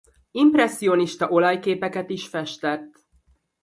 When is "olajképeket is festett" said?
1.29-3.05